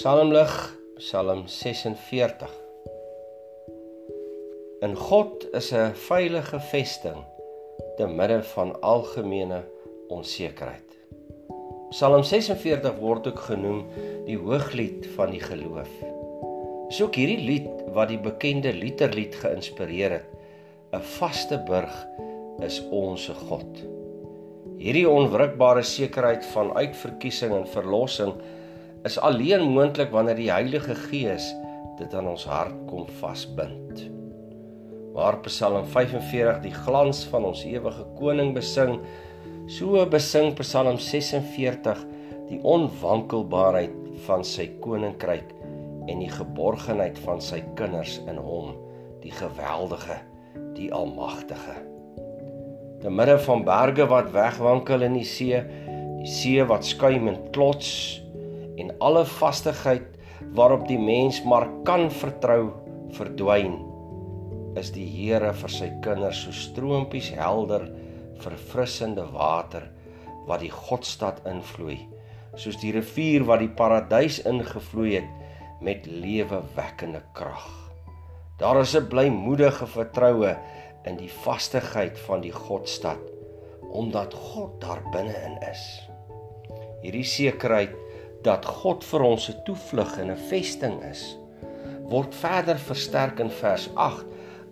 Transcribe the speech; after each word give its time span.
Psalmlig 0.00 0.52
Psalm 0.96 1.42
46 1.44 2.48
In 4.80 4.94
God 4.96 5.42
is 5.52 5.66
'n 5.76 5.92
veilige 5.92 6.60
vesting 6.70 7.18
te 7.98 8.06
midde 8.06 8.38
van 8.52 8.70
algemene 8.80 9.58
onsekerheid. 10.08 10.94
Psalm 11.90 12.24
46 12.24 12.96
word 12.96 13.28
ook 13.28 13.42
genoem 13.48 13.82
die 14.24 14.38
hooglied 14.38 15.04
van 15.16 15.34
die 15.36 15.42
geloof. 15.44 15.92
Dis 16.88 17.02
ook 17.02 17.18
hierdie 17.20 17.44
lied 17.50 17.68
wat 17.92 18.08
die 18.08 18.20
bekende 18.28 18.72
literlied 18.72 19.36
geïnspireer 19.42 20.10
het. 20.10 20.30
'n 20.96 21.04
Vaste 21.18 21.58
burg 21.68 22.06
is 22.64 22.80
ons 22.88 23.28
God. 23.28 23.84
Hierdie 24.78 25.08
onwrikbare 25.08 25.82
sekerheid 25.82 26.46
van 26.56 26.72
uitverkiesing 26.72 27.52
en 27.52 27.68
verlossing 27.68 28.32
is 29.08 29.18
alleen 29.18 29.64
moontlik 29.72 30.10
wanneer 30.12 30.36
die 30.36 30.50
Heilige 30.52 30.94
Gees 31.08 31.50
dit 32.00 32.14
aan 32.16 32.28
ons 32.32 32.44
hart 32.48 32.76
kom 32.88 33.06
vasbind. 33.20 34.04
Waar 35.14 35.40
Psalm 35.44 35.86
45 35.88 36.60
die 36.64 36.74
glans 36.74 37.24
van 37.32 37.46
ons 37.48 37.64
ewige 37.66 38.04
koning 38.18 38.52
besing, 38.56 38.98
so 39.68 40.04
besing 40.08 40.52
Psalm 40.60 41.00
46 41.00 42.04
die 42.50 42.60
onwankelbaarheid 42.66 43.96
van 44.26 44.44
sy 44.44 44.68
koninkryk 44.84 45.52
en 46.10 46.22
die 46.22 46.32
geborgenheid 46.32 47.18
van 47.24 47.40
sy 47.44 47.60
kinders 47.78 48.18
in 48.28 48.40
hom, 48.40 48.74
die 49.22 49.32
geweldige, 49.32 50.18
die 50.76 50.90
almagtige. 50.92 51.76
Te 53.00 53.12
midde 53.12 53.38
van 53.46 53.62
berge 53.64 54.04
wat 54.10 54.32
wegwankel 54.34 55.06
in 55.06 55.16
die 55.16 55.28
see, 55.28 55.60
die 56.20 56.28
see 56.28 56.64
wat 56.68 56.84
skuim 56.84 57.30
en 57.30 57.38
klots, 57.54 58.20
en 58.80 58.92
alle 59.00 59.24
vastigheid 59.28 60.16
waarop 60.56 60.86
die 60.88 60.98
mens 60.98 61.42
maar 61.44 61.68
kan 61.84 62.08
vertrou 62.10 62.72
verdwyn 63.16 63.76
is 64.80 64.92
die 64.94 65.06
Here 65.06 65.52
vir 65.62 65.72
sy 65.74 65.90
kinders 66.04 66.44
so 66.44 66.54
stroompies 66.54 67.32
helder 67.36 67.88
verfrissende 68.40 69.26
water 69.34 69.90
wat 70.46 70.62
die 70.64 70.72
Godstad 70.72 71.42
invloei 71.50 71.98
soos 72.58 72.78
die 72.82 72.92
rivier 72.94 73.44
wat 73.48 73.62
die 73.62 73.70
paradys 73.70 74.40
ingevloei 74.48 75.12
het 75.18 75.80
met 75.80 76.06
lewewekkende 76.06 77.22
krag. 77.32 77.68
Daar 78.58 78.80
is 78.80 78.94
'n 78.96 79.08
blymoedige 79.08 79.86
vertroue 79.86 80.56
in 81.04 81.16
die 81.16 81.30
vastigheid 81.30 82.18
van 82.18 82.40
die 82.40 82.52
Godstad 82.52 83.20
omdat 83.90 84.34
God 84.34 84.80
daar 84.80 85.02
binne-in 85.12 85.58
is. 85.70 86.08
Hierdie 87.02 87.24
sekerheid 87.24 87.94
dat 88.42 88.64
God 88.64 89.04
vir 89.04 89.22
ons 89.22 89.48
'n 89.50 89.62
toevlug 89.64 90.18
en 90.18 90.30
'n 90.30 90.42
vesting 90.48 91.02
is, 91.04 91.36
word 92.08 92.34
verder 92.34 92.78
versterk 92.78 93.40
in 93.40 93.50
vers 93.50 93.88
8 93.94 94.26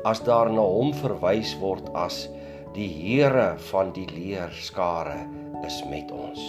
as 0.05 0.21
daar 0.21 0.51
na 0.51 0.63
hom 0.63 0.93
verwys 0.95 1.55
word 1.59 1.89
as 1.95 2.29
die 2.75 2.89
Here 2.89 3.57
van 3.71 3.93
die 3.93 4.07
leerskare 4.07 5.27
is 5.67 5.83
met 5.91 6.11
ons. 6.11 6.41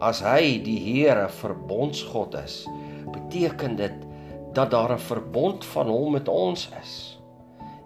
As 0.00 0.20
hy 0.20 0.58
die 0.62 0.78
Here 0.78 1.28
verbondsgod 1.28 2.34
is, 2.34 2.66
beteken 3.12 3.76
dit 3.76 4.06
dat 4.54 4.70
daar 4.70 4.92
'n 4.92 4.98
verbond 4.98 5.64
van 5.64 5.86
hom 5.86 6.12
met 6.12 6.28
ons 6.28 6.68
is. 6.80 7.18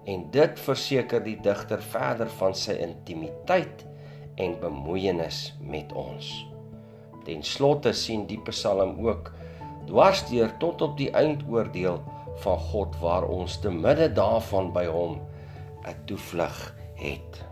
En 0.04 0.30
dit 0.30 0.60
verseker 0.60 1.24
die 1.24 1.40
digter 1.40 1.82
verder 1.82 2.28
van 2.28 2.54
sy 2.54 2.72
intimiteit 2.72 3.86
en 4.36 4.60
bemoeienis 4.60 5.54
met 5.60 5.92
ons. 5.92 6.51
Ten 7.24 7.42
slotte 7.42 7.92
sien 7.92 8.26
die 8.26 8.40
Psalm 8.48 8.98
ook 9.06 9.32
dwarsdeur 9.86 10.56
tot 10.58 10.82
op 10.82 10.96
die 10.96 11.10
eindoordeel 11.10 12.00
van 12.42 12.58
God 12.58 12.98
waar 13.00 13.28
ons 13.28 13.60
te 13.60 13.70
midde 13.70 14.12
daarvan 14.12 14.72
by 14.72 14.86
hom 14.86 15.20
'n 15.86 15.96
toevlug 16.06 16.74
het. 16.94 17.51